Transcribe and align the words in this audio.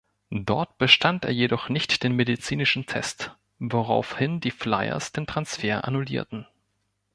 Dort 0.33 0.79
bestand 0.79 1.25
er 1.25 1.31
jedoch 1.31 1.69
nicht 1.69 2.01
den 2.01 2.15
medizinischen 2.15 2.87
Test, 2.87 3.35
woraufhin 3.59 4.39
die 4.39 4.49
Flyers 4.49 5.11
den 5.11 5.27
Transfer 5.27 5.85
annullierten. 5.85 6.47